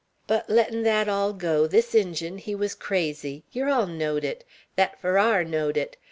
But 0.25 0.49
lettin' 0.49 0.83
thet 0.83 1.07
all 1.07 1.31
go, 1.31 1.67
this 1.67 1.93
Injun, 1.93 2.39
he 2.39 2.55
wuz 2.55 2.69
crazy. 2.73 3.43
Yer 3.51 3.69
all 3.69 3.85
knowed 3.85 4.23
it. 4.23 4.43
Thet 4.75 4.99
Farrar 4.99 5.43
knowed 5.43 5.77
it. 5.77 5.95